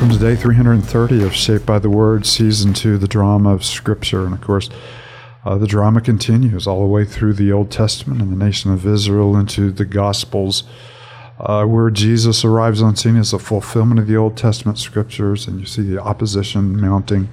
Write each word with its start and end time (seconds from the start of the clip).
Welcome 0.00 0.18
to 0.18 0.24
day 0.24 0.34
330 0.34 1.24
of 1.24 1.34
Shaped 1.34 1.66
by 1.66 1.78
the 1.78 1.90
Word, 1.90 2.24
season 2.24 2.72
two, 2.72 2.96
the 2.96 3.06
drama 3.06 3.52
of 3.52 3.62
Scripture. 3.62 4.24
And 4.24 4.32
of 4.32 4.40
course, 4.40 4.70
uh, 5.44 5.58
the 5.58 5.66
drama 5.66 6.00
continues 6.00 6.66
all 6.66 6.80
the 6.80 6.86
way 6.86 7.04
through 7.04 7.34
the 7.34 7.52
Old 7.52 7.70
Testament 7.70 8.22
and 8.22 8.32
the 8.32 8.42
nation 8.42 8.72
of 8.72 8.86
Israel 8.86 9.36
into 9.36 9.70
the 9.70 9.84
Gospels, 9.84 10.62
uh, 11.38 11.66
where 11.66 11.90
Jesus 11.90 12.46
arrives 12.46 12.80
on 12.80 12.96
scene 12.96 13.18
as 13.18 13.34
a 13.34 13.38
fulfillment 13.38 14.00
of 14.00 14.06
the 14.06 14.16
Old 14.16 14.38
Testament 14.38 14.78
scriptures. 14.78 15.46
And 15.46 15.60
you 15.60 15.66
see 15.66 15.82
the 15.82 16.02
opposition 16.02 16.80
mounting 16.80 17.28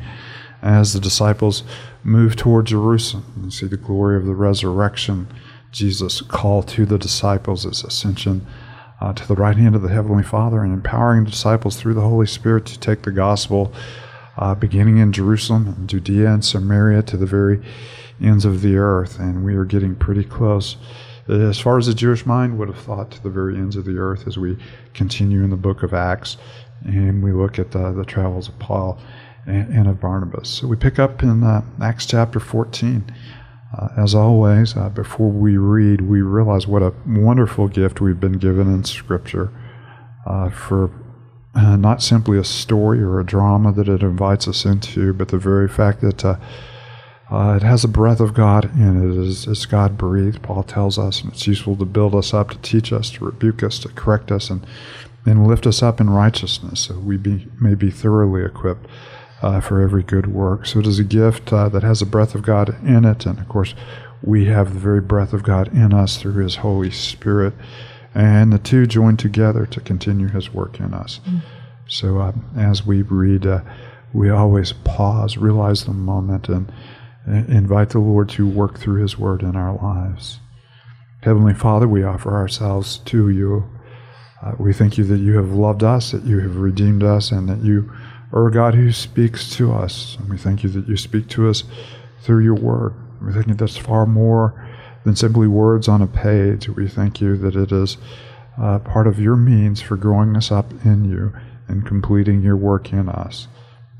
as 0.61 0.91
the 0.91 0.99
disciples 0.99 1.63
move 2.03 2.35
toward 2.35 2.65
Jerusalem. 2.65 3.43
You 3.45 3.49
see 3.49 3.67
the 3.67 3.77
glory 3.77 4.17
of 4.17 4.25
the 4.25 4.35
resurrection. 4.35 5.29
Jesus' 5.71 6.19
call 6.19 6.63
to 6.63 6.85
the 6.85 6.97
disciples, 6.97 7.63
his 7.63 7.85
ascension 7.85 8.45
uh, 8.99 9.13
to 9.13 9.27
the 9.27 9.35
right 9.35 9.57
hand 9.57 9.75
of 9.75 9.81
the 9.81 9.89
Heavenly 9.89 10.23
Father 10.23 10.61
and 10.63 10.73
empowering 10.73 11.25
disciples 11.25 11.77
through 11.77 11.93
the 11.93 12.01
Holy 12.01 12.27
Spirit 12.27 12.65
to 12.67 12.79
take 12.79 13.03
the 13.03 13.11
gospel, 13.11 13.73
uh, 14.37 14.55
beginning 14.55 14.97
in 14.97 15.11
Jerusalem 15.11 15.67
and 15.67 15.89
Judea 15.89 16.33
and 16.33 16.43
Samaria 16.43 17.03
to 17.03 17.17
the 17.17 17.25
very 17.25 17.61
ends 18.21 18.45
of 18.45 18.61
the 18.61 18.77
earth. 18.77 19.19
And 19.19 19.45
we 19.45 19.55
are 19.55 19.65
getting 19.65 19.95
pretty 19.95 20.23
close. 20.23 20.77
As 21.27 21.59
far 21.59 21.77
as 21.77 21.87
the 21.87 21.93
Jewish 21.93 22.25
mind 22.25 22.57
would 22.57 22.69
have 22.69 22.79
thought, 22.79 23.11
to 23.11 23.23
the 23.23 23.29
very 23.29 23.55
ends 23.55 23.75
of 23.75 23.85
the 23.85 23.97
earth 23.97 24.27
as 24.27 24.37
we 24.37 24.57
continue 24.93 25.43
in 25.43 25.49
the 25.49 25.57
book 25.57 25.83
of 25.83 25.93
Acts 25.93 26.37
and 26.85 27.23
we 27.23 27.31
look 27.31 27.59
at 27.59 27.71
the, 27.71 27.91
the 27.91 28.05
travels 28.05 28.47
of 28.47 28.57
Paul 28.59 28.99
and, 29.45 29.73
and, 29.73 29.87
of 29.87 29.99
Barnabas. 29.99 30.49
So 30.49 30.67
we 30.67 30.75
pick 30.75 30.99
up 30.99 31.23
in 31.23 31.43
uh, 31.43 31.63
Acts 31.81 32.05
chapter 32.05 32.39
14. 32.39 33.03
Uh, 33.75 33.89
as 33.97 34.15
always, 34.15 34.77
uh, 34.77 34.89
before 34.89 35.29
we 35.29 35.57
read, 35.57 36.01
we 36.01 36.21
realize 36.21 36.67
what 36.67 36.81
a 36.81 36.93
wonderful 37.05 37.67
gift 37.67 37.99
we've 37.99 38.19
been 38.19 38.37
given 38.37 38.73
in 38.73 38.83
Scripture 38.83 39.51
uh, 40.25 40.49
for 40.49 40.89
uh, 41.53 41.75
not 41.75 42.01
simply 42.01 42.37
a 42.37 42.43
story 42.43 43.01
or 43.01 43.19
a 43.19 43.25
drama 43.25 43.71
that 43.73 43.89
it 43.89 44.01
invites 44.01 44.47
us 44.47 44.63
into, 44.63 45.13
but 45.13 45.29
the 45.29 45.37
very 45.37 45.67
fact 45.67 46.01
that 46.01 46.23
uh, 46.23 46.37
uh, 47.29 47.55
it 47.55 47.63
has 47.63 47.83
a 47.83 47.89
breath 47.89 48.21
of 48.21 48.33
God 48.33 48.65
in 48.75 49.03
it. 49.03 49.27
It's, 49.27 49.47
it's 49.47 49.65
God 49.65 49.97
breathed, 49.97 50.41
Paul 50.41 50.63
tells 50.63 50.97
us, 50.97 51.21
and 51.21 51.33
it's 51.33 51.47
useful 51.47 51.75
to 51.75 51.85
build 51.85 52.15
us 52.15 52.33
up, 52.33 52.51
to 52.51 52.57
teach 52.59 52.93
us, 52.93 53.09
to 53.11 53.25
rebuke 53.25 53.63
us, 53.63 53.79
to 53.79 53.89
correct 53.89 54.31
us, 54.31 54.49
and, 54.49 54.65
and 55.25 55.45
lift 55.45 55.67
us 55.67 55.83
up 55.83 55.99
in 55.99 56.09
righteousness 56.09 56.81
so 56.81 56.99
we 56.99 57.17
be, 57.17 57.47
may 57.59 57.75
be 57.75 57.91
thoroughly 57.91 58.45
equipped 58.45 58.87
uh, 59.41 59.61
for 59.61 59.81
every 59.81 60.03
good 60.03 60.27
work. 60.27 60.65
So 60.65 60.79
it 60.79 60.87
is 60.87 60.99
a 60.99 61.03
gift 61.03 61.53
uh, 61.53 61.69
that 61.69 61.83
has 61.83 61.99
the 61.99 62.05
breath 62.05 62.35
of 62.35 62.41
God 62.41 62.75
in 62.83 63.05
it. 63.05 63.25
And 63.25 63.39
of 63.39 63.47
course, 63.47 63.75
we 64.21 64.45
have 64.45 64.73
the 64.73 64.79
very 64.79 65.01
breath 65.01 65.33
of 65.33 65.43
God 65.43 65.67
in 65.73 65.93
us 65.93 66.17
through 66.17 66.43
His 66.43 66.57
Holy 66.57 66.91
Spirit. 66.91 67.53
And 68.15 68.51
the 68.51 68.57
two 68.57 68.87
join 68.87 69.15
together 69.17 69.65
to 69.67 69.79
continue 69.79 70.27
His 70.27 70.53
work 70.53 70.79
in 70.79 70.93
us. 70.93 71.19
Mm. 71.25 71.41
So 71.87 72.19
uh, 72.19 72.33
as 72.57 72.85
we 72.85 73.03
read, 73.03 73.45
uh, 73.45 73.61
we 74.13 74.29
always 74.29 74.73
pause, 74.73 75.37
realize 75.37 75.85
the 75.85 75.93
moment, 75.93 76.49
and 76.49 76.71
invite 77.27 77.89
the 77.89 77.99
Lord 77.99 78.29
to 78.29 78.47
work 78.47 78.79
through 78.79 79.01
His 79.01 79.17
Word 79.17 79.43
in 79.43 79.55
our 79.55 79.75
lives. 79.75 80.39
Heavenly 81.21 81.53
Father, 81.53 81.87
we 81.87 82.03
offer 82.03 82.33
ourselves 82.33 82.97
to 82.99 83.29
you. 83.29 83.69
Uh, 84.41 84.53
we 84.57 84.71
thank 84.71 84.97
you 84.97 85.03
that 85.03 85.17
you 85.17 85.35
have 85.37 85.51
loved 85.51 85.83
us, 85.83 86.11
that 86.11 86.23
you 86.23 86.39
have 86.39 86.57
redeemed 86.57 87.03
us, 87.03 87.31
and 87.31 87.49
that 87.49 87.63
you 87.63 87.91
or 88.31 88.49
God 88.49 88.75
who 88.75 88.91
speaks 88.91 89.49
to 89.55 89.73
us. 89.73 90.17
And 90.19 90.29
we 90.29 90.37
thank 90.37 90.63
you 90.63 90.69
that 90.69 90.87
you 90.87 90.97
speak 90.97 91.27
to 91.29 91.49
us 91.49 91.63
through 92.21 92.43
your 92.43 92.55
word. 92.55 92.93
We 93.21 93.33
thank 93.33 93.47
you 93.47 93.53
that's 93.53 93.77
far 93.77 94.05
more 94.05 94.67
than 95.03 95.15
simply 95.15 95.47
words 95.47 95.87
on 95.87 96.01
a 96.01 96.07
page. 96.07 96.69
We 96.69 96.87
thank 96.87 97.21
you 97.21 97.37
that 97.37 97.55
it 97.55 97.71
is 97.71 97.97
uh, 98.61 98.79
part 98.79 99.07
of 99.07 99.19
your 99.19 99.35
means 99.35 99.81
for 99.81 99.95
growing 99.95 100.35
us 100.35 100.51
up 100.51 100.71
in 100.83 101.05
you 101.05 101.33
and 101.67 101.85
completing 101.85 102.41
your 102.41 102.57
work 102.57 102.91
in 102.91 103.09
us. 103.09 103.47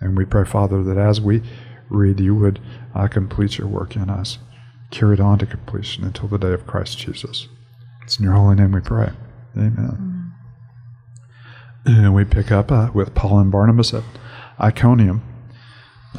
And 0.02 0.18
we 0.18 0.26
pray, 0.26 0.46
Father, 0.46 0.84
that 0.84 0.98
as 0.98 1.22
we 1.22 1.42
read, 1.90 2.20
you 2.20 2.36
would 2.36 2.60
uh, 2.94 3.08
complete 3.08 3.58
your 3.58 3.68
work 3.68 3.96
in 3.96 4.10
us, 4.10 4.38
carry 4.92 5.16
it 5.16 5.20
on 5.20 5.40
to 5.40 5.46
completion 5.46 6.04
until 6.04 6.28
the 6.28 6.38
day 6.38 6.54
of 6.54 6.68
Christ 6.68 6.98
Jesus. 6.98 7.48
It's 8.04 8.18
in 8.18 8.26
your 8.26 8.34
holy 8.34 8.56
name 8.56 8.72
we 8.72 8.82
pray. 8.82 9.12
Amen. 9.56 10.17
And 11.88 12.14
we 12.14 12.26
pick 12.26 12.52
up 12.52 12.70
uh, 12.70 12.90
with 12.94 13.16
Paul 13.16 13.40
and 13.40 13.50
Barnabas 13.50 13.94
at 13.94 14.04
Iconium. 14.60 15.22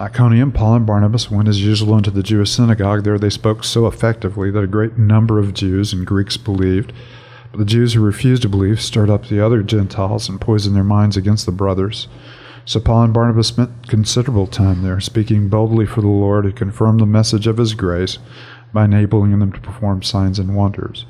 Iconium, 0.00 0.50
Paul 0.50 0.76
and 0.76 0.86
Barnabas 0.86 1.30
went 1.30 1.46
as 1.46 1.62
usual 1.62 1.98
into 1.98 2.10
the 2.10 2.22
Jewish 2.22 2.52
synagogue. 2.52 3.04
There 3.04 3.18
they 3.18 3.28
spoke 3.28 3.64
so 3.64 3.86
effectively 3.86 4.50
that 4.50 4.62
a 4.62 4.66
great 4.66 4.96
number 4.96 5.38
of 5.38 5.52
Jews 5.52 5.92
and 5.92 6.06
Greeks 6.06 6.38
believed. 6.38 6.94
But 7.50 7.58
the 7.58 7.66
Jews 7.66 7.92
who 7.92 8.00
refused 8.00 8.42
to 8.42 8.48
believe 8.48 8.80
stirred 8.80 9.10
up 9.10 9.26
the 9.26 9.44
other 9.44 9.62
Gentiles 9.62 10.26
and 10.26 10.40
poisoned 10.40 10.74
their 10.74 10.84
minds 10.84 11.18
against 11.18 11.44
the 11.44 11.52
brothers. 11.52 12.08
So 12.64 12.80
Paul 12.80 13.02
and 13.02 13.12
Barnabas 13.12 13.48
spent 13.48 13.88
considerable 13.88 14.46
time 14.46 14.82
there, 14.82 15.00
speaking 15.00 15.50
boldly 15.50 15.84
for 15.84 16.00
the 16.00 16.08
Lord, 16.08 16.46
who 16.46 16.52
confirmed 16.52 17.00
the 17.00 17.06
message 17.06 17.46
of 17.46 17.58
his 17.58 17.74
grace 17.74 18.18
by 18.72 18.86
enabling 18.86 19.38
them 19.38 19.52
to 19.52 19.60
perform 19.60 20.02
signs 20.02 20.38
and 20.38 20.56
wonders. 20.56 21.04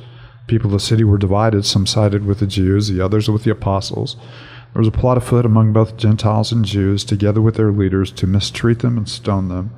People 0.49 0.67
of 0.67 0.73
the 0.73 0.81
city 0.81 1.05
were 1.05 1.19
divided. 1.19 1.65
Some 1.65 1.87
sided 1.87 2.27
with 2.27 2.41
the 2.41 2.47
Jews, 2.47 2.89
the 2.89 3.01
others 3.01 3.31
with 3.31 3.45
the 3.45 3.53
apostles. 3.53 4.17
There 4.73 4.81
was 4.81 4.89
a 4.89 4.93
plot 4.93 5.17
afoot 5.17 5.47
among 5.47 5.73
both 5.73 5.97
Gentiles 5.97 6.53
and 6.53 6.65
Jews, 6.65 7.05
together 7.05 7.41
with 7.41 7.55
their 7.55 7.71
leaders, 7.71 8.11
to 8.13 8.27
mistreat 8.27 8.81
them 8.81 8.97
and 8.99 9.09
stone 9.09 9.49
them. 9.49 9.71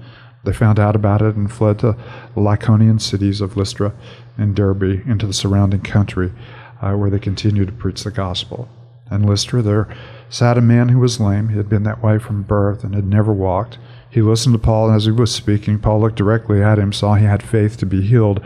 They 0.44 0.52
found 0.52 0.78
out 0.78 0.96
about 0.96 1.22
it 1.22 1.36
and 1.36 1.52
fled 1.52 1.78
to 1.80 1.96
the 2.34 2.40
Lycaonian 2.40 3.00
cities 3.00 3.40
of 3.40 3.56
Lystra 3.56 3.92
and 4.38 4.56
Derbe 4.56 5.06
into 5.06 5.26
the 5.26 5.32
surrounding 5.32 5.82
country, 5.82 6.32
uh, 6.80 6.94
where 6.94 7.10
they 7.10 7.18
continued 7.18 7.66
to 7.68 7.74
preach 7.74 8.02
the 8.04 8.10
gospel. 8.10 8.68
In 9.10 9.24
Lystra, 9.24 9.60
there 9.60 9.88
sat 10.28 10.56
a 10.56 10.62
man 10.62 10.88
who 10.88 11.00
was 11.00 11.20
lame. 11.20 11.48
He 11.48 11.56
had 11.56 11.68
been 11.68 11.82
that 11.82 12.02
way 12.02 12.18
from 12.18 12.42
birth 12.42 12.84
and 12.84 12.94
had 12.94 13.06
never 13.06 13.32
walked. 13.32 13.78
He 14.08 14.22
listened 14.22 14.54
to 14.54 14.58
Paul, 14.58 14.88
and 14.88 14.96
as 14.96 15.04
he 15.04 15.10
was 15.10 15.32
speaking, 15.32 15.78
Paul 15.78 16.00
looked 16.00 16.16
directly 16.16 16.62
at 16.62 16.78
him, 16.78 16.92
saw 16.92 17.14
he 17.14 17.26
had 17.26 17.42
faith 17.42 17.76
to 17.78 17.86
be 17.86 18.02
healed, 18.02 18.40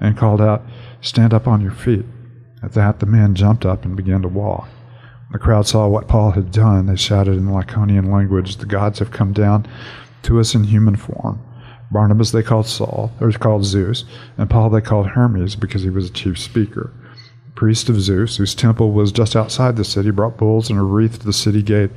and 0.00 0.16
called 0.16 0.40
out, 0.40 0.62
Stand 1.00 1.34
up 1.34 1.46
on 1.46 1.60
your 1.60 1.70
feet. 1.70 2.04
At 2.62 2.72
that, 2.72 3.00
the 3.00 3.06
man 3.06 3.34
jumped 3.34 3.66
up 3.66 3.84
and 3.84 3.96
began 3.96 4.22
to 4.22 4.28
walk. 4.28 4.68
When 5.28 5.32
The 5.32 5.38
crowd 5.38 5.66
saw 5.66 5.88
what 5.88 6.08
Paul 6.08 6.32
had 6.32 6.50
done. 6.50 6.86
They 6.86 6.96
shouted 6.96 7.36
in 7.36 7.46
the 7.46 7.52
Lycaonian 7.52 8.10
language, 8.10 8.56
The 8.56 8.66
gods 8.66 8.98
have 8.98 9.10
come 9.10 9.32
down 9.32 9.66
to 10.22 10.40
us 10.40 10.54
in 10.54 10.64
human 10.64 10.96
form. 10.96 11.40
Barnabas 11.90 12.32
they 12.32 12.42
called 12.42 12.66
Saul, 12.66 13.12
or 13.20 13.30
called 13.32 13.64
Zeus, 13.64 14.04
and 14.36 14.50
Paul 14.50 14.70
they 14.70 14.80
called 14.80 15.08
Hermes 15.08 15.54
because 15.54 15.82
he 15.82 15.90
was 15.90 16.10
a 16.10 16.12
chief 16.12 16.38
speaker. 16.38 16.92
The 17.46 17.52
priest 17.52 17.88
of 17.88 18.00
Zeus, 18.00 18.36
whose 18.36 18.54
temple 18.54 18.92
was 18.92 19.12
just 19.12 19.36
outside 19.36 19.76
the 19.76 19.84
city, 19.84 20.10
brought 20.10 20.36
bulls 20.36 20.68
and 20.68 20.78
a 20.78 20.82
wreath 20.82 21.20
to 21.20 21.26
the 21.26 21.32
city 21.32 21.62
gate 21.62 21.90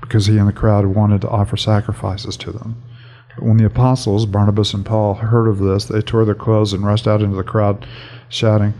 because 0.00 0.26
he 0.26 0.38
and 0.38 0.48
the 0.48 0.52
crowd 0.52 0.86
wanted 0.86 1.22
to 1.22 1.28
offer 1.28 1.56
sacrifices 1.56 2.36
to 2.38 2.52
them. 2.52 2.80
When 3.38 3.56
the 3.56 3.64
apostles, 3.64 4.26
Barnabas 4.26 4.74
and 4.74 4.84
Paul, 4.84 5.14
heard 5.14 5.48
of 5.48 5.58
this, 5.58 5.86
they 5.86 6.02
tore 6.02 6.24
their 6.24 6.34
clothes 6.34 6.72
and 6.72 6.84
rushed 6.84 7.08
out 7.08 7.22
into 7.22 7.36
the 7.36 7.42
crowd, 7.42 7.86
shouting, 8.28 8.74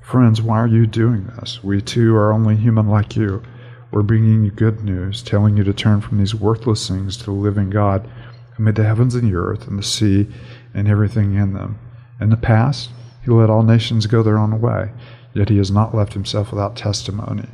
Friends, 0.00 0.40
why 0.40 0.58
are 0.58 0.66
you 0.66 0.86
doing 0.86 1.26
this? 1.26 1.62
We 1.62 1.82
too 1.82 2.16
are 2.16 2.32
only 2.32 2.56
human 2.56 2.88
like 2.88 3.16
you. 3.16 3.42
We're 3.90 4.02
bringing 4.02 4.44
you 4.44 4.50
good 4.50 4.82
news, 4.82 5.22
telling 5.22 5.58
you 5.58 5.64
to 5.64 5.74
turn 5.74 6.00
from 6.00 6.16
these 6.16 6.34
worthless 6.34 6.88
things 6.88 7.18
to 7.18 7.24
the 7.26 7.32
living 7.32 7.68
God 7.68 8.08
who 8.54 8.62
made 8.62 8.76
the 8.76 8.84
heavens 8.84 9.14
and 9.14 9.30
the 9.30 9.36
earth 9.36 9.68
and 9.68 9.78
the 9.78 9.82
sea 9.82 10.26
and 10.72 10.88
everything 10.88 11.34
in 11.34 11.52
them. 11.52 11.78
In 12.18 12.30
the 12.30 12.38
past, 12.38 12.90
he 13.22 13.30
let 13.30 13.50
all 13.50 13.62
nations 13.62 14.06
go 14.06 14.22
their 14.22 14.38
own 14.38 14.58
way, 14.60 14.90
yet 15.34 15.50
he 15.50 15.58
has 15.58 15.70
not 15.70 15.94
left 15.94 16.14
himself 16.14 16.50
without 16.50 16.76
testimony. 16.76 17.48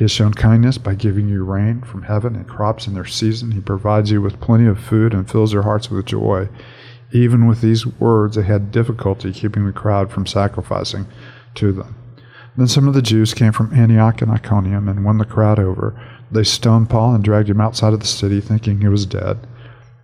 He 0.00 0.04
has 0.04 0.10
shown 0.10 0.32
kindness 0.32 0.78
by 0.78 0.94
giving 0.94 1.28
you 1.28 1.44
rain 1.44 1.82
from 1.82 2.04
heaven 2.04 2.34
and 2.34 2.48
crops 2.48 2.86
in 2.86 2.94
their 2.94 3.04
season. 3.04 3.50
He 3.50 3.60
provides 3.60 4.10
you 4.10 4.22
with 4.22 4.40
plenty 4.40 4.64
of 4.64 4.80
food 4.80 5.12
and 5.12 5.30
fills 5.30 5.52
your 5.52 5.64
hearts 5.64 5.90
with 5.90 6.06
joy. 6.06 6.48
Even 7.12 7.46
with 7.46 7.60
these 7.60 7.84
words, 7.84 8.36
they 8.36 8.42
had 8.44 8.72
difficulty 8.72 9.30
keeping 9.30 9.66
the 9.66 9.74
crowd 9.74 10.10
from 10.10 10.24
sacrificing 10.24 11.06
to 11.56 11.70
them. 11.72 11.96
Then 12.56 12.66
some 12.66 12.88
of 12.88 12.94
the 12.94 13.02
Jews 13.02 13.34
came 13.34 13.52
from 13.52 13.74
Antioch 13.74 14.22
and 14.22 14.30
Iconium 14.30 14.88
and 14.88 15.04
won 15.04 15.18
the 15.18 15.26
crowd 15.26 15.58
over. 15.58 16.00
They 16.32 16.44
stoned 16.44 16.88
Paul 16.88 17.14
and 17.14 17.22
dragged 17.22 17.50
him 17.50 17.60
outside 17.60 17.92
of 17.92 18.00
the 18.00 18.06
city, 18.06 18.40
thinking 18.40 18.80
he 18.80 18.88
was 18.88 19.04
dead. 19.04 19.46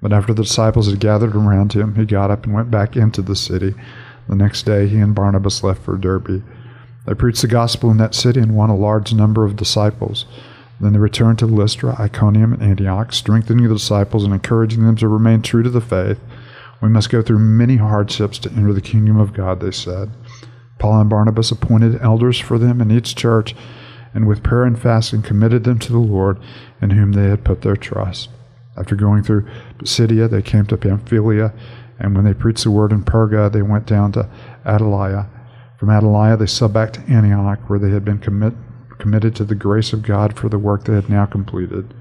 But 0.02 0.12
after 0.12 0.34
the 0.34 0.42
disciples 0.42 0.90
had 0.90 1.00
gathered 1.00 1.34
around 1.34 1.72
him, 1.72 1.94
he 1.94 2.04
got 2.04 2.31
up 2.31 2.44
and 2.44 2.52
went 2.52 2.70
back 2.70 2.96
into 2.96 3.22
the 3.22 3.34
city. 3.34 3.75
The 4.28 4.37
next 4.37 4.64
day, 4.64 4.88
he 4.88 4.99
and 4.99 5.14
Barnabas 5.14 5.62
left 5.62 5.82
for 5.82 5.96
Derbe. 5.96 6.42
They 7.06 7.14
preached 7.14 7.43
the 7.43 7.49
gospel 7.49 7.91
in 7.91 7.99
that 7.99 8.14
city 8.14 8.41
and 8.41 8.56
won 8.56 8.70
a 8.70 8.76
large 8.76 9.14
number 9.14 9.44
of 9.44 9.56
disciples. 9.56 10.26
Then 10.81 10.93
they 10.93 10.99
returned 10.99 11.38
to 11.38 11.47
Lystra, 11.47 11.97
Iconium, 11.99 12.53
and 12.53 12.62
Antioch, 12.62 13.12
strengthening 13.12 13.69
the 13.69 13.75
disciples 13.75 14.25
and 14.25 14.35
encouraging 14.35 14.85
them 14.85 14.97
to 14.97 15.08
remain 15.08 15.41
true 15.41 15.62
to 15.62 15.70
the 15.70 15.81
faith. 15.81 16.19
We 16.82 16.88
must 16.88 17.11
go 17.11 17.23
through 17.23 17.38
many 17.38 17.76
hardships 17.76 18.38
to 18.41 18.53
enter 18.53 18.73
the 18.73 18.82
kingdom 18.82 19.19
of 19.19 19.32
God, 19.32 19.61
they 19.61 19.70
said. 19.70 20.11
Paul 20.79 21.00
and 21.00 21.08
Barnabas 21.08 21.50
appointed 21.50 22.03
elders 22.03 22.38
for 22.38 22.58
them 22.58 22.82
in 22.82 22.91
each 22.91 23.14
church, 23.14 23.55
and 24.12 24.26
with 24.26 24.43
prayer 24.43 24.64
and 24.64 24.79
fasting 24.79 25.23
committed 25.23 25.64
them 25.64 25.79
to 25.79 25.93
the 25.93 25.99
Lord 25.99 26.38
in 26.82 26.91
whom 26.91 27.12
they 27.12 27.29
had 27.29 27.44
put 27.44 27.62
their 27.62 27.76
trust. 27.76 28.29
After 28.76 28.94
going 28.94 29.23
through 29.23 29.49
Pisidia, 29.79 30.29
they 30.29 30.43
came 30.43 30.67
to 30.67 30.76
Pamphylia, 30.76 31.55
and 31.99 32.14
when 32.14 32.25
they 32.26 32.35
preached 32.35 32.64
the 32.64 32.70
word 32.70 32.93
in 32.93 33.05
Perga, 33.05 33.50
they 33.50 33.62
went 33.62 33.87
down 33.87 34.12
to 34.12 34.29
Attalia. 34.67 35.29
From 35.78 35.88
Attalia, 35.88 36.38
they 36.38 36.46
sailed 36.46 36.73
back 36.73 36.93
to 36.94 37.00
Antioch, 37.02 37.69
where 37.69 37.78
they 37.78 37.90
had 37.90 38.05
been 38.05 38.19
commit, 38.19 38.55
committed 38.99 39.37
to 39.37 39.44
the 39.44 39.55
grace 39.55 39.93
of 39.93 40.02
God 40.02 40.37
for 40.37 40.49
the 40.49 40.58
work 40.58 40.84
they 40.84 40.94
had 40.94 41.11
now 41.11 41.26
completed. 41.26 41.93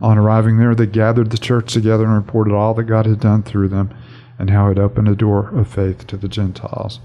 On 0.00 0.18
arriving 0.18 0.58
there, 0.58 0.74
they 0.74 0.86
gathered 0.86 1.30
the 1.30 1.38
church 1.38 1.72
together 1.72 2.04
and 2.04 2.14
reported 2.14 2.52
all 2.52 2.74
that 2.74 2.84
God 2.84 3.06
had 3.06 3.20
done 3.20 3.42
through 3.42 3.68
them 3.68 3.94
and 4.38 4.50
how 4.50 4.68
it 4.70 4.78
opened 4.78 5.08
a 5.08 5.14
door 5.14 5.48
of 5.56 5.68
faith 5.68 6.06
to 6.08 6.16
the 6.16 6.28
Gentiles. 6.28 7.00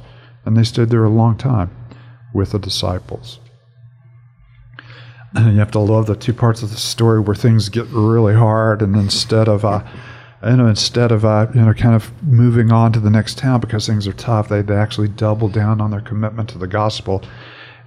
And 0.46 0.58
they 0.58 0.64
stayed 0.64 0.90
there 0.90 1.06
a 1.06 1.10
long 1.10 1.38
time 1.38 1.70
with 2.34 2.52
the 2.52 2.60
disciples. 2.60 3.40
And 5.36 5.52
you 5.54 5.60
have 5.60 5.72
to 5.72 5.80
love 5.80 6.08
the 6.08 6.16
two 6.16 6.34
parts 6.34 6.64
of 6.64 6.72
the 6.72 6.78
story 6.78 7.20
where 7.20 7.36
things 7.36 7.70
get 7.70 7.86
really 7.88 8.34
hard, 8.34 8.82
and 8.82 8.96
instead 8.96 9.48
of 9.48 9.64
uh, 9.64 9.84
you 10.48 10.56
know, 10.56 10.68
instead 10.68 11.12
of 11.12 11.26
uh, 11.26 11.48
you 11.54 11.62
know, 11.62 11.74
kind 11.74 11.96
of 11.96 12.12
moving 12.24 12.72
on 12.72 12.94
to 12.94 13.00
the 13.00 13.10
next 13.10 13.38
town 13.38 13.60
because 13.60 13.86
things 13.86 14.08
are 14.08 14.14
tough, 14.14 14.50
they, 14.50 14.62
they 14.62 14.76
actually 14.76 15.08
double 15.08 15.48
down 15.48 15.82
on 15.82 15.92
their 15.92 16.02
commitment 16.02 16.50
to 16.50 16.58
the 16.58 16.68
gospel. 16.68 17.24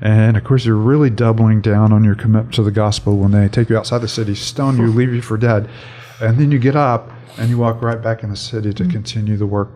And 0.00 0.36
of 0.36 0.44
course, 0.44 0.64
you're 0.64 0.76
really 0.76 1.10
doubling 1.10 1.60
down 1.60 1.92
on 1.92 2.04
your 2.04 2.14
commitment 2.14 2.54
to 2.54 2.62
the 2.62 2.70
gospel 2.70 3.18
when 3.18 3.32
they 3.32 3.48
take 3.48 3.68
you 3.68 3.76
outside 3.76 3.98
the 3.98 4.08
city, 4.08 4.34
stone 4.34 4.78
you, 4.78 4.86
leave 4.86 5.12
you 5.12 5.22
for 5.22 5.36
dead, 5.36 5.68
and 6.20 6.38
then 6.38 6.50
you 6.50 6.58
get 6.58 6.76
up 6.76 7.10
and 7.36 7.50
you 7.50 7.58
walk 7.58 7.82
right 7.82 8.02
back 8.02 8.22
in 8.22 8.30
the 8.30 8.36
city 8.36 8.72
to 8.72 8.88
continue 8.88 9.36
the 9.36 9.46
work 9.46 9.68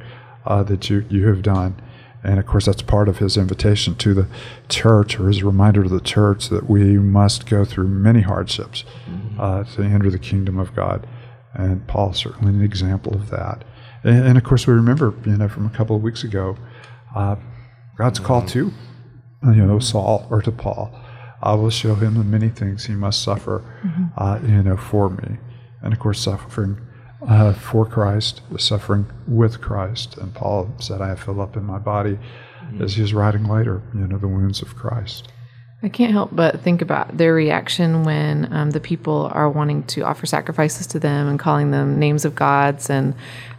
uh, 0.47 0.63
that 0.63 0.89
you, 0.89 1.05
you 1.11 1.29
have 1.29 1.43
done. 1.43 1.77
And 2.23 2.39
of 2.39 2.47
course, 2.47 2.65
that's 2.65 2.81
part 2.81 3.09
of 3.09 3.19
his 3.19 3.37
invitation 3.37 3.97
to 3.97 4.15
the 4.15 4.27
church, 4.71 5.21
or 5.21 5.29
his 5.29 5.43
reminder 5.43 5.83
to 5.83 5.91
the 5.91 6.01
church 6.01 6.49
that 6.49 6.71
we 6.71 6.97
must 6.99 7.45
go 7.45 7.67
through 7.67 7.89
many 7.89 8.23
hardships 8.23 8.85
uh, 9.39 9.65
to 9.65 9.83
enter 9.83 10.11
the 10.11 10.19
kingdom 10.19 10.59
of 10.59 10.75
God. 10.75 11.07
And 11.55 11.87
Paul's 11.87 12.19
certainly 12.19 12.53
an 12.53 12.63
example 12.63 13.15
of 13.15 13.31
that. 13.31 13.65
And, 14.03 14.27
and 14.27 14.39
of 14.39 14.45
course, 14.45 14.67
we 14.67 14.75
remember, 14.75 15.15
you 15.25 15.37
know, 15.37 15.49
from 15.49 15.67
a 15.67 15.71
couple 15.71 15.97
of 15.97 16.03
weeks 16.03 16.25
ago, 16.25 16.57
uh, 17.15 17.37
God's 17.97 18.19
call 18.19 18.45
to, 18.47 18.73
you 19.45 19.67
know, 19.67 19.79
Saul 19.79 20.27
or 20.31 20.43
to 20.43 20.51
Paul. 20.51 20.91
I 21.43 21.55
will 21.55 21.71
show 21.71 21.95
him 21.95 22.15
the 22.15 22.25
many 22.25 22.49
things 22.49 22.87
he 22.87 22.95
must 22.95 23.23
suffer, 23.23 23.63
uh, 24.17 24.41
you 24.43 24.63
know, 24.63 24.77
for 24.77 25.11
me. 25.11 25.37
And 25.83 25.93
of 25.93 25.99
course, 25.99 26.21
suffering 26.21 26.81
uh, 27.29 27.53
for 27.53 27.87
Christ, 27.87 28.41
the 28.51 28.59
suffering 28.59 29.07
with 29.29 29.61
Christ. 29.61 30.17
And 30.19 30.35
Paul 30.35 30.75
said, 30.79 31.01
I 31.01 31.09
have 31.09 31.21
filled 31.21 31.41
up 31.41 31.57
in 31.57 31.65
my 31.65 31.79
body, 31.79 32.19
as 32.81 32.95
he 32.95 33.03
was 33.03 33.15
writing 33.15 33.45
later, 33.45 33.83
you 33.95 34.07
know, 34.07 34.19
the 34.19 34.29
wounds 34.29 34.63
of 34.63 34.75
Christ. 34.75 35.29
I 35.83 35.89
can't 35.91 36.13
help 36.13 36.31
but 36.33 36.61
think 36.61 36.81
about 36.81 37.19
their 37.19 37.35
reaction 37.35 38.05
when 38.05 38.51
um, 38.53 38.71
the 38.71 38.81
people 38.81 39.31
are 39.35 39.51
wanting 39.51 39.83
to 39.85 40.01
offer 40.01 40.25
sacrifices 40.25 40.87
to 40.89 40.99
them 40.99 41.29
and 41.29 41.39
calling 41.39 41.73
them 41.73 41.99
names 41.99 42.25
of 42.25 42.35
gods, 42.35 42.89
and 42.89 43.15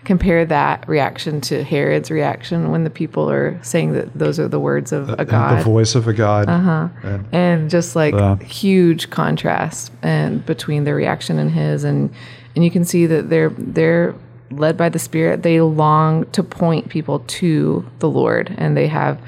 compare 0.05 0.45
that 0.45 0.87
reaction 0.87 1.41
to 1.41 1.63
Herod's 1.63 2.09
reaction 2.09 2.71
when 2.71 2.83
the 2.83 2.89
people 2.89 3.29
are 3.29 3.59
saying 3.63 3.93
that 3.93 4.13
those 4.13 4.39
are 4.39 4.47
the 4.47 4.59
words 4.59 4.91
of 4.91 5.09
a 5.09 5.25
god, 5.25 5.59
The 5.59 5.63
voice 5.63 5.95
of 5.95 6.07
a 6.07 6.13
God. 6.13 6.47
Uh-huh. 6.47 6.89
And 7.03 7.27
and 7.31 7.69
just 7.69 7.95
like 7.95 8.41
huge 8.41 9.09
contrast 9.09 9.91
and 10.01 10.45
between 10.45 10.83
their 10.83 10.95
reaction 10.95 11.37
and 11.37 11.51
his 11.51 11.83
and 11.83 12.13
and 12.55 12.63
you 12.63 12.71
can 12.71 12.85
see 12.85 13.05
that 13.05 13.29
they're 13.29 13.49
they're 13.49 14.15
led 14.51 14.77
by 14.77 14.89
the 14.89 14.99
spirit 14.99 15.43
they 15.43 15.59
long 15.59 16.25
to 16.31 16.43
point 16.43 16.87
people 16.87 17.19
to 17.21 17.85
the 17.99 18.07
lord 18.07 18.53
and 18.59 18.77
they 18.77 18.87
have 18.87 19.19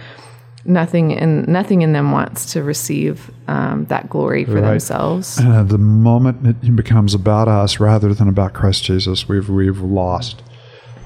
nothing 0.67 1.11
in 1.11 1.43
nothing 1.47 1.81
in 1.81 1.93
them 1.93 2.11
wants 2.11 2.51
to 2.53 2.61
receive 2.61 3.31
um, 3.47 3.85
that 3.85 4.09
glory 4.09 4.43
for 4.45 4.55
Right. 4.55 4.61
themselves 4.71 5.39
Uh, 5.39 5.63
the 5.63 5.77
moment 5.77 6.57
it 6.63 6.75
becomes 6.75 7.13
about 7.13 7.47
us 7.47 7.79
rather 7.79 8.13
than 8.13 8.27
about 8.27 8.53
Christ 8.53 8.83
Jesus, 8.83 9.27
we've 9.29 9.49
we've 9.49 9.79
lost. 9.79 10.43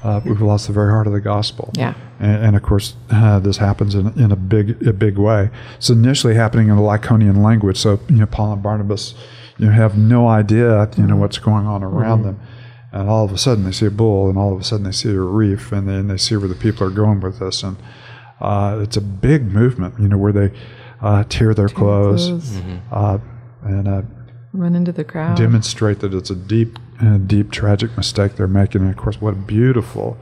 Uh, 0.04 0.20
we've 0.24 0.42
lost 0.42 0.66
the 0.66 0.72
very 0.72 0.90
heart 0.90 1.06
of 1.06 1.12
the 1.12 1.20
gospel. 1.20 1.70
Yeah. 1.74 1.94
And, 2.18 2.44
and 2.46 2.56
of 2.56 2.62
course, 2.62 2.94
uh, 3.10 3.38
this 3.38 3.58
happens 3.58 3.94
in, 3.94 4.08
in 4.20 4.32
a 4.32 4.36
big 4.36 4.84
a 4.86 4.92
big 4.92 5.16
way. 5.16 5.48
It's 5.76 5.90
initially 5.90 6.34
happening 6.34 6.68
in 6.68 6.76
the 6.76 6.82
Lycaonian 6.82 7.36
language. 7.42 7.76
So 7.78 8.00
you 8.08 8.16
know, 8.16 8.26
Paul 8.26 8.54
and 8.54 8.62
Barnabas, 8.62 9.14
you 9.58 9.66
know, 9.66 9.72
have 9.72 9.96
no 9.96 10.26
idea 10.26 10.90
you 10.96 11.06
know 11.06 11.14
what's 11.16 11.38
going 11.38 11.66
on 11.66 11.84
around 11.84 12.22
them, 12.24 12.40
and 12.90 13.08
all 13.08 13.24
of 13.24 13.32
a 13.32 13.38
sudden 13.38 13.62
they 13.64 13.70
see 13.72 13.86
a 13.86 13.90
bull, 13.92 14.28
and 14.28 14.36
all 14.36 14.52
of 14.52 14.60
a 14.60 14.64
sudden 14.64 14.84
they 14.84 14.92
see 14.92 15.10
a 15.14 15.20
reef, 15.20 15.70
and 15.70 15.88
then 15.88 16.08
they 16.08 16.16
see 16.16 16.34
where 16.36 16.48
the 16.48 16.56
people 16.56 16.84
are 16.84 16.90
going 16.90 17.20
with 17.20 17.38
this, 17.38 17.62
and 17.62 17.76
uh, 18.42 18.80
it's 18.82 18.96
a 18.96 19.00
big 19.00 19.44
movement. 19.50 19.98
You 19.98 20.08
know, 20.08 20.18
where 20.18 20.32
they 20.32 20.52
uh, 21.00 21.24
tear 21.28 21.54
their 21.54 21.68
clothes, 21.68 22.26
clothes. 22.28 22.56
Uh, 22.90 23.18
and 23.62 23.88
uh, 23.88 24.02
run 24.52 24.74
into 24.74 24.92
the 24.92 25.04
crowd 25.04 25.36
demonstrate 25.36 26.00
that 26.00 26.12
it's 26.12 26.30
a 26.30 26.34
deep, 26.34 26.78
uh, 27.00 27.16
deep, 27.18 27.50
tragic 27.50 27.96
mistake 27.96 28.36
they're 28.36 28.46
making. 28.48 28.82
And 28.82 28.90
of 28.90 28.96
course, 28.96 29.20
what 29.20 29.34
a 29.34 29.36
beautiful 29.36 30.18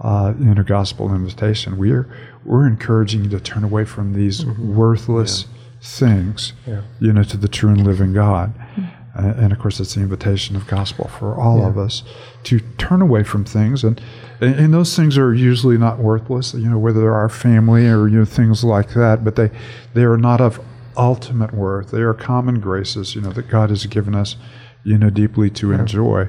uh, 0.00 0.34
inner 0.40 0.64
gospel 0.64 1.14
invitation. 1.14 1.76
We're 1.78 2.08
we're 2.44 2.66
encouraging 2.66 3.24
you 3.24 3.30
to 3.30 3.40
turn 3.40 3.64
away 3.64 3.84
from 3.84 4.12
these 4.14 4.44
worthless 4.46 5.46
things, 5.82 6.52
you 7.00 7.12
know, 7.12 7.22
to 7.22 7.36
the 7.36 7.48
true 7.48 7.70
and 7.70 7.84
living 7.84 8.12
God. 8.12 8.52
Uh, 8.76 8.82
and 9.14 9.52
of 9.52 9.58
course, 9.58 9.80
it's 9.80 9.94
the 9.94 10.00
invitation 10.00 10.56
of 10.56 10.66
gospel 10.66 11.08
for 11.08 11.34
all 11.34 11.64
of 11.66 11.76
us 11.76 12.02
to 12.44 12.60
turn 12.78 13.02
away 13.02 13.24
from 13.24 13.44
things, 13.44 13.82
and, 13.82 14.00
and 14.40 14.72
those 14.72 14.94
things 14.94 15.18
are 15.18 15.34
usually 15.34 15.76
not 15.76 15.98
worthless. 15.98 16.54
You 16.54 16.70
know, 16.70 16.78
whether 16.78 17.00
they're 17.00 17.14
our 17.14 17.28
family 17.28 17.88
or 17.88 18.06
you 18.08 18.18
know 18.18 18.24
things 18.24 18.62
like 18.62 18.94
that, 18.94 19.24
but 19.24 19.36
they 19.36 19.50
they 19.94 20.04
are 20.04 20.16
not 20.16 20.40
of 20.40 20.60
ultimate 20.96 21.54
worth. 21.54 21.90
They 21.90 22.02
are 22.02 22.14
common 22.14 22.60
graces, 22.60 23.14
you 23.14 23.20
know, 23.20 23.32
that 23.32 23.48
God 23.48 23.70
has 23.70 23.86
given 23.86 24.14
us, 24.14 24.36
you 24.84 24.98
know, 24.98 25.10
deeply 25.10 25.50
to 25.50 25.72
enjoy. 25.72 26.28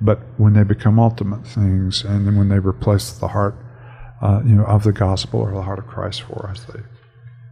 But 0.00 0.20
when 0.36 0.52
they 0.52 0.64
become 0.64 0.98
ultimate 0.98 1.46
things, 1.46 2.04
and 2.04 2.26
then 2.26 2.36
when 2.36 2.48
they 2.48 2.58
replace 2.58 3.10
the 3.10 3.28
heart, 3.28 3.56
uh, 4.20 4.42
you 4.44 4.54
know, 4.54 4.64
of 4.64 4.84
the 4.84 4.92
gospel 4.92 5.40
or 5.40 5.52
the 5.52 5.62
heart 5.62 5.78
of 5.78 5.86
Christ 5.86 6.22
for 6.22 6.48
us, 6.48 6.64
they 6.64 6.80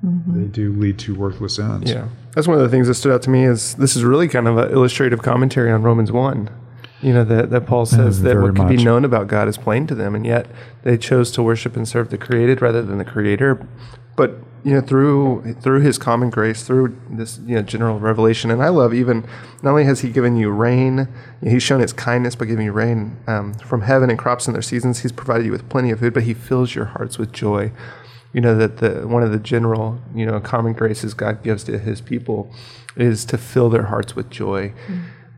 they 0.03 0.45
do 0.45 0.73
lead 0.73 0.99
to 1.01 1.15
worthless 1.15 1.59
ends. 1.59 1.91
Yeah, 1.91 2.09
that's 2.35 2.47
one 2.47 2.57
of 2.57 2.63
the 2.63 2.69
things 2.69 2.87
that 2.89 2.95
stood 2.95 3.13
out 3.13 3.23
to 3.23 3.31
me. 3.31 3.45
Is 3.45 3.75
this 3.75 3.97
is 3.97 4.05
really 4.05 4.29
kind 4.29 4.47
of 4.47 4.59
an 4.59 4.71
illustrative 4.71 5.23
commentary 5.23 5.71
on 5.71 5.83
Romans 5.83 6.13
one. 6.13 6.51
You 7.03 7.13
know 7.13 7.25
that 7.25 7.51
that 7.51 7.67
Paul 7.67 7.87
says 7.87 8.23
that 8.23 8.37
what 8.37 8.57
could 8.57 8.69
be 8.69 8.83
known 8.83 9.05
about 9.05 9.27
God 9.27 9.49
is 9.49 9.57
plain 9.57 9.87
to 9.87 9.95
them, 9.95 10.15
and 10.15 10.27
yet 10.27 10.47
they 10.83 10.97
chose 10.97 11.31
to 11.33 11.43
worship 11.43 11.77
and 11.77 11.87
serve 11.87 12.11
the 12.11 12.19
created 12.19 12.63
rather 12.63 12.83
than 12.83 12.99
the 12.99 13.05
Creator. 13.05 13.67
But 14.17 14.37
you 14.65 14.73
know 14.75 14.81
through 14.81 15.55
through 15.61 15.81
His 15.81 15.99
common 15.99 16.31
grace, 16.31 16.63
through 16.63 16.99
this 17.11 17.39
you 17.45 17.57
know 17.57 17.63
general 17.63 17.99
revelation, 17.99 18.51
and 18.51 18.63
I 18.63 18.69
love 18.69 18.95
even 18.95 19.27
not 19.63 19.71
only 19.71 19.85
has 19.85 20.01
He 20.01 20.11
given 20.11 20.37
you 20.37 20.51
rain, 20.51 21.09
He's 21.43 21.63
shown 21.63 21.81
His 21.81 21.93
kindness 21.93 22.35
by 22.35 22.47
giving 22.47 22.65
you 22.65 22.73
rain 22.73 23.17
um, 23.27 23.55
from 23.55 23.83
heaven 23.83 24.09
and 24.09 24.19
crops 24.19 24.47
in 24.47 24.53
their 24.53 24.63
seasons. 24.63 25.01
He's 25.01 25.13
provided 25.13 25.47
you 25.47 25.53
with 25.53 25.69
plenty 25.69 25.91
of 25.91 26.01
food, 26.01 26.15
but 26.15 26.23
He 26.23 26.35
fills 26.35 26.75
your 26.75 26.87
hearts 26.87 27.19
with 27.19 27.33
joy 27.33 27.73
you 28.37 28.43
know 28.43 28.55
that 28.55 28.77
the 28.77 29.09
one 29.09 29.23
of 29.23 29.33
the 29.33 29.39
general 29.39 29.99
you 30.15 30.27
know 30.27 30.39
common 30.41 30.75
graces 30.75 31.15
God 31.15 31.43
gives 31.43 31.65
to 31.65 31.79
His 31.79 32.03
people 32.03 32.53
is 32.95 33.25
to 33.25 33.39
fill 33.39 33.71
their 33.71 33.85
hearts 33.85 34.15
with 34.15 34.29
joy, 34.29 34.75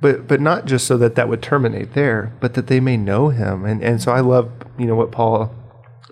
but 0.01 0.27
but 0.27 0.41
not 0.41 0.65
just 0.65 0.85
so 0.85 0.99
that 0.99 1.15
that 1.15 1.29
would 1.29 1.41
terminate 1.41 1.95
there, 1.95 2.33
but 2.41 2.55
that 2.55 2.67
they 2.67 2.81
may 2.81 2.97
know 2.97 3.29
Him. 3.29 3.65
And 3.65 3.85
and 3.85 4.03
so 4.03 4.11
I 4.11 4.19
love 4.19 4.51
you 4.77 4.87
know 4.87 4.97
what 4.97 5.13
Paul 5.13 5.55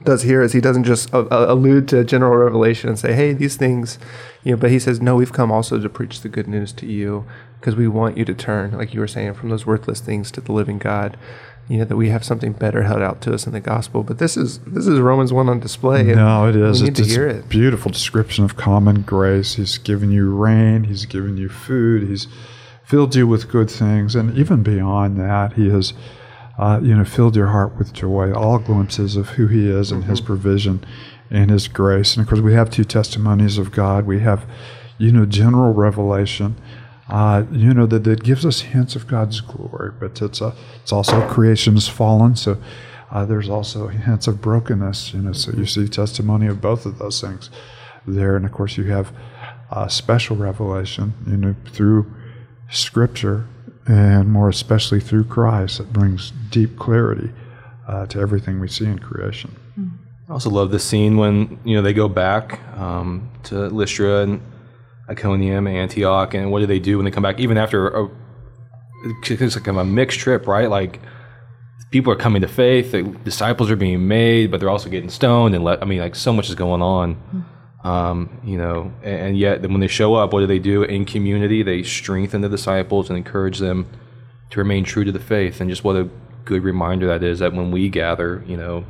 does 0.05 0.23
here 0.23 0.43
is 0.43 0.52
he 0.52 0.61
doesn't 0.61 0.85
just 0.85 1.12
uh, 1.12 1.26
uh, 1.33 1.47
allude 1.49 1.88
to 1.88 2.05
general 2.05 2.37
revelation 2.37 2.88
and 2.88 2.97
say 2.97 3.12
hey 3.12 3.33
these 3.33 3.57
things 3.57 3.99
you 4.45 4.52
know 4.52 4.57
but 4.57 4.71
he 4.71 4.78
says 4.78 5.00
no 5.00 5.16
we've 5.16 5.33
come 5.33 5.50
also 5.50 5.81
to 5.81 5.88
preach 5.88 6.21
the 6.21 6.28
good 6.28 6.47
news 6.47 6.71
to 6.71 6.87
you 6.87 7.25
because 7.66 7.76
we 7.76 7.88
want 7.88 8.16
you 8.16 8.25
to 8.25 8.32
turn 8.32 8.70
like 8.70 8.94
you 8.94 9.00
were 9.00 9.08
saying 9.08 9.35
from 9.35 9.49
those 9.49 9.66
worthless 9.66 9.99
things 9.99 10.30
to 10.30 10.40
the 10.40 10.52
living 10.52 10.78
god 10.78 11.16
you 11.68 11.78
know 11.78 11.85
that 11.85 11.96
we 11.96 12.11
have 12.11 12.23
something 12.23 12.52
better 12.52 12.85
held 12.85 13.02
out 13.02 13.20
to 13.20 13.35
us 13.35 13.44
in 13.44 13.52
the 13.52 13.58
gospel 13.58 14.04
but 14.04 14.18
this 14.18 14.37
is 14.37 14.61
this 14.61 14.87
is 14.87 15.00
romans 15.00 15.32
1 15.32 15.49
on 15.49 15.58
display 15.58 16.02
and 16.02 16.14
No, 16.14 16.49
it 16.49 16.54
is. 16.54 16.80
we 16.80 16.88
need 16.90 16.99
it's 17.00 17.08
to 17.08 17.12
hear 17.12 17.26
it 17.26 17.49
beautiful 17.49 17.90
description 17.90 18.44
of 18.44 18.56
common 18.56 19.02
grace. 19.02 19.56
He's 19.56 19.78
given 19.78 20.12
you 20.12 20.32
rain. 20.32 20.85
He's 20.85 21.06
given 21.06 21.37
you 21.37 21.49
food. 21.49 22.08
He's 22.08 22.28
filled 22.85 23.16
you 23.16 23.26
with 23.26 23.50
good 23.50 23.68
things, 23.68 24.14
and 24.14 24.38
even 24.38 24.62
beyond 24.62 25.18
that, 25.18 25.54
He 25.54 25.68
has, 25.70 25.92
uh, 26.56 26.78
you 26.80 26.94
know, 26.96 27.04
filled 27.04 27.35
your 27.35 27.49
heart 27.49 27.76
with 27.76 27.92
joy. 27.92 28.32
All 28.32 28.61
glimpses 28.61 29.16
of 29.16 29.30
who 29.30 29.49
He 29.49 29.68
is 29.68 29.90
and 29.90 30.04
His 30.04 30.20
provision 30.20 30.85
and 31.28 31.50
His 31.50 31.66
grace. 31.66 32.16
And 32.16 32.23
of 32.23 32.28
course, 32.28 32.40
we 32.40 32.54
have 32.54 32.70
two 32.70 32.85
testimonies 32.85 33.58
of 33.58 33.73
God. 33.73 34.06
We 34.06 34.20
have, 34.20 34.46
you 34.99 35.11
know, 35.11 35.26
general 35.26 35.73
revelation. 35.75 36.54
Uh, 37.09 37.45
you 37.53 37.73
know 37.73 37.87
that 37.87 38.05
that 38.05 38.25
gives 38.25 38.45
us 38.45 38.61
hints 38.61 38.97
of 38.97 39.07
God's 39.07 39.41
glory, 39.41 39.93
but 39.99 40.21
it's 40.21 40.41
a, 40.41 40.55
it's 40.83 40.93
also 40.93 41.27
creation 41.29 41.77
is 41.77 41.89
fallen, 41.89 42.35
so 42.35 42.61
uh, 43.13 43.25
there's 43.25 43.49
also 43.49 43.87
hints 43.87 44.27
of 44.27 44.41
brokenness. 44.41 45.15
You 45.15 45.21
know, 45.23 45.33
so 45.33 45.53
you 45.53 45.67
see 45.67 45.87
testimony 45.89 46.47
of 46.49 46.61
both 46.61 46.85
of 46.85 46.99
those 46.99 47.21
things 47.21 47.49
there, 48.07 48.37
and 48.37 48.45
of 48.45 48.53
course 48.53 48.77
you 48.77 48.85
have 48.85 49.13
uh, 49.71 49.87
special 49.87 50.37
revelation. 50.37 51.15
You 51.29 51.37
know, 51.37 51.55
through 51.67 52.13
Scripture, 52.71 53.47
and 53.87 54.33
more 54.33 54.49
especially 54.49 55.01
through 55.01 55.25
Christ, 55.25 55.79
that 55.79 55.93
brings 55.93 56.33
deep 56.51 56.77
clarity 56.77 57.31
uh, 57.87 58.07
to 58.07 58.19
everything 58.19 58.59
we 58.59 58.67
see 58.67 58.87
in 58.87 58.99
creation. 58.99 59.55
I 60.29 60.33
also 60.33 60.51
love 60.51 60.73
the 60.73 60.81
scene 60.81 61.17
when 61.17 61.61
you 61.65 61.77
know 61.77 61.83
they 61.83 61.93
go 61.93 62.09
back 62.09 62.61
um, 62.77 63.31
to 63.45 63.69
Lystra 63.69 64.23
and 64.23 64.41
Iconium 65.09 65.67
Antioch, 65.67 66.35
and 66.35 66.51
what 66.51 66.61
do 66.61 66.67
they 66.67 66.79
do 66.79 66.99
when 66.99 67.05
they 67.05 67.11
come 67.11 67.23
back? 67.23 67.39
Even 67.39 67.59
after 67.59 67.89
a, 67.89 68.11
it's 69.23 69.57
like 69.57 69.67
a 69.67 69.85
mixed 69.85 70.19
trip, 70.19 70.47
right? 70.47 70.69
Like 70.69 71.01
people 71.91 72.13
are 72.13 72.17
coming 72.17 72.43
to 72.43 72.49
faith, 72.49 72.93
the 72.93 73.03
disciples 73.03 73.71
are 73.71 73.77
being 73.77 74.09
made, 74.09 74.51
but 74.51 74.61
they're 74.61 74.71
also 74.71 74.91
getting 74.91 75.11
stoned, 75.11 75.55
and 75.55 75.63
let, 75.63 75.83
I 75.83 75.87
mean, 75.87 76.01
like 76.01 76.15
so 76.15 76.33
much 76.33 76.49
is 76.49 76.55
going 76.55 76.83
on. 76.83 77.47
Um, 77.85 78.41
you 78.43 78.59
know, 78.59 78.93
and, 79.05 79.21
and 79.21 79.39
yet 79.39 79.63
when 79.63 79.79
they 79.79 79.87
show 79.87 80.17
up, 80.17 80.33
what 80.33 80.41
do 80.41 80.49
they 80.49 80.59
do 80.59 80.83
in 80.83 81.05
community? 81.05 81.63
They 81.63 81.85
strengthen 81.85 82.41
the 82.41 82.49
disciples 82.49 83.09
and 83.09 83.17
encourage 83.17 83.59
them 83.59 83.87
to 84.51 84.59
remain 84.59 84.83
true 84.83 85.05
to 85.05 85.13
the 85.13 85.21
faith. 85.21 85.61
And 85.61 85.71
just 85.71 85.85
what 85.85 85.95
a 85.95 86.09
good 86.45 86.65
reminder 86.65 87.07
that 87.07 87.23
is 87.23 87.39
that 87.39 87.53
when 87.53 87.71
we 87.71 87.89
gather, 87.89 88.43
you 88.45 88.57
know, 88.57 88.85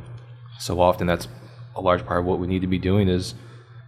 so 0.57 0.79
often 0.79 1.05
that's 1.05 1.27
a 1.75 1.81
large 1.81 2.05
part 2.07 2.21
of 2.21 2.25
what 2.25 2.39
we 2.39 2.47
need 2.47 2.61
to 2.61 2.67
be 2.67 2.79
doing 2.79 3.07
is 3.07 3.35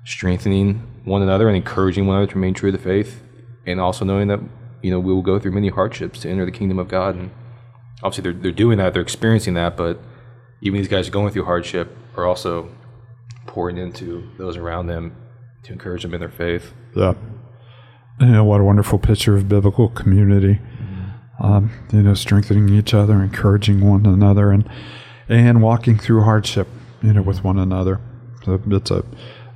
strengthening 0.05 1.01
one 1.03 1.21
another 1.21 1.47
and 1.47 1.55
encouraging 1.55 2.07
one 2.07 2.17
another 2.17 2.31
to 2.31 2.35
remain 2.35 2.53
true 2.53 2.71
to 2.71 2.77
the 2.77 2.83
faith, 2.83 3.23
and 3.65 3.79
also 3.79 4.05
knowing 4.05 4.27
that 4.27 4.39
you 4.81 4.91
know 4.91 4.99
we 4.99 5.13
will 5.13 5.21
go 5.21 5.39
through 5.39 5.51
many 5.51 5.69
hardships 5.69 6.19
to 6.21 6.29
enter 6.29 6.45
the 6.45 6.51
kingdom 6.51 6.79
of 6.79 6.87
God. 6.87 7.15
And 7.15 7.31
obviously, 8.03 8.23
they're 8.23 8.41
they're 8.41 8.51
doing 8.51 8.77
that, 8.77 8.93
they're 8.93 9.01
experiencing 9.01 9.53
that, 9.55 9.77
but 9.77 9.99
even 10.61 10.77
these 10.79 10.87
guys 10.87 11.09
going 11.09 11.31
through 11.31 11.45
hardship 11.45 11.95
are 12.15 12.25
also 12.25 12.69
pouring 13.45 13.77
into 13.77 14.29
those 14.37 14.57
around 14.57 14.87
them 14.87 15.15
to 15.63 15.73
encourage 15.73 16.03
them 16.03 16.13
in 16.13 16.19
their 16.19 16.29
faith. 16.29 16.73
Yeah. 16.95 17.13
You 18.19 18.27
know, 18.27 18.43
what 18.43 18.59
a 18.59 18.63
wonderful 18.63 18.99
picture 18.99 19.35
of 19.35 19.47
biblical 19.47 19.89
community. 19.89 20.59
Um, 21.39 21.71
you 21.93 22.03
know, 22.03 22.13
strengthening 22.15 22.67
each 22.69 22.93
other, 22.93 23.23
encouraging 23.23 23.79
one 23.79 24.05
another, 24.05 24.51
and 24.51 24.69
and 25.29 25.61
walking 25.61 25.97
through 25.97 26.23
hardship, 26.23 26.67
you 27.01 27.13
know, 27.13 27.21
with 27.21 27.45
one 27.45 27.57
another. 27.57 28.01
So 28.43 28.61
it's 28.67 28.91
a 28.91 29.05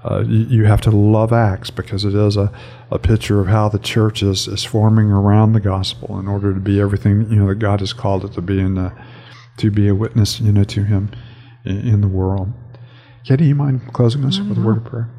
uh, 0.03 0.23
you, 0.27 0.39
you 0.45 0.65
have 0.65 0.81
to 0.81 0.91
love 0.91 1.31
Acts 1.31 1.69
because 1.69 2.05
it 2.05 2.13
is 2.13 2.37
a, 2.37 2.51
a 2.91 2.99
picture 2.99 3.39
of 3.39 3.47
how 3.47 3.69
the 3.69 3.79
church 3.79 4.21
is, 4.21 4.47
is 4.47 4.63
forming 4.63 5.11
around 5.11 5.53
the 5.53 5.59
gospel 5.59 6.19
in 6.19 6.27
order 6.27 6.53
to 6.53 6.59
be 6.59 6.79
everything 6.79 7.29
you 7.29 7.37
know 7.37 7.47
that 7.47 7.55
God 7.55 7.79
has 7.79 7.93
called 7.93 8.25
it 8.25 8.33
to 8.33 8.41
be 8.41 8.59
and 8.59 8.91
to 9.57 9.71
be 9.71 9.87
a 9.87 9.95
witness 9.95 10.39
you 10.39 10.51
know 10.51 10.63
to 10.65 10.83
Him 10.83 11.11
in, 11.65 11.87
in 11.87 12.01
the 12.01 12.07
world. 12.07 12.51
Katie, 13.23 13.45
you 13.45 13.55
mind 13.55 13.93
closing 13.93 14.25
us 14.25 14.39
with 14.39 14.57
a 14.57 14.61
word 14.61 14.77
of 14.77 14.85
prayer? 14.85 15.09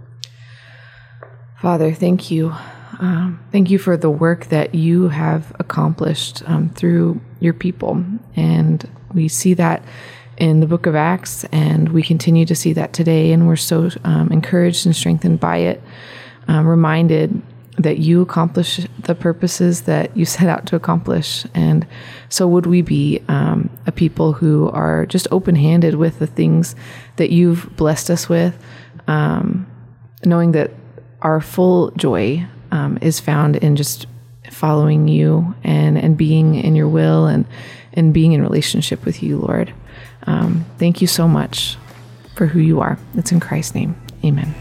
Father, 1.61 1.95
thank 1.95 2.31
you. 2.31 2.55
Um, 3.00 3.43
thank 3.50 3.71
you 3.71 3.79
for 3.79 3.97
the 3.97 4.11
work 4.11 4.47
that 4.47 4.75
you 4.75 5.09
have 5.09 5.57
accomplished 5.59 6.43
um, 6.47 6.69
through 6.69 7.21
your 7.41 7.55
people. 7.55 8.05
And 8.37 8.88
we 9.14 9.29
see 9.29 9.55
that 9.55 9.83
in 10.37 10.61
the 10.61 10.67
book 10.67 10.87
of 10.87 10.95
Acts, 10.95 11.45
and 11.45 11.91
we 11.91 12.03
continue 12.03 12.47
to 12.47 12.55
see 12.55 12.73
that 12.73 12.93
today. 12.93 13.33
And 13.33 13.47
we're 13.47 13.57
so 13.57 13.91
um, 14.05 14.31
encouraged 14.31 14.87
and 14.87 14.95
strengthened 14.95 15.41
by 15.41 15.59
it, 15.59 15.83
um, 16.49 16.67
reminded 16.67 17.43
that 17.79 17.99
you 17.99 18.23
accomplish 18.23 18.87
the 19.00 19.14
purposes 19.14 19.83
that 19.83 20.17
you 20.17 20.25
set 20.37 20.49
out 20.49 20.67
to 20.67 20.76
accomplish. 20.76 21.47
And 21.55 21.87
so, 22.29 22.47
would 22.49 22.67
we 22.67 22.83
be 22.83 23.23
um, 23.29 23.71
a 23.87 23.93
people 23.93 24.33
who 24.33 24.69
are 24.71 25.07
just 25.07 25.29
open 25.31 25.55
handed 25.55 25.97
with 25.97 26.19
the 26.19 26.26
things 26.26 26.75
that 27.17 27.31
you've 27.31 27.75
blessed 27.76 28.11
us 28.11 28.29
with, 28.29 28.57
um, 29.07 29.67
knowing 30.25 30.53
that 30.53 30.71
our 31.23 31.41
full 31.41 31.91
joy 31.93 32.47
um, 32.71 32.99
is 33.00 33.21
found 33.21 33.57
in 33.57 33.76
just 33.76 34.07
following 34.50 35.09
you 35.09 35.55
and, 35.64 35.99
and 35.99 36.17
being 36.17 36.55
in 36.57 36.76
your 36.76 36.88
will 36.88 37.26
and, 37.26 37.47
and 37.95 38.12
being 38.12 38.33
in 38.33 38.43
relationship 38.43 39.05
with 39.05 39.23
you, 39.23 39.38
Lord. 39.38 39.73
Um, 40.26 40.64
thank 40.78 41.00
you 41.00 41.07
so 41.07 41.28
much 41.28 41.76
for 42.35 42.47
who 42.47 42.61
you 42.61 42.81
are. 42.81 42.99
It's 43.14 43.33
in 43.33 43.40
Christ's 43.40 43.75
name. 43.75 43.97
Amen. 44.25 44.54